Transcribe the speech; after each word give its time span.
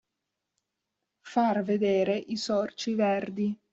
Far 1.21 1.61
vedere 1.63 2.17
i 2.17 2.35
sorci 2.35 2.95
verdi. 2.95 3.55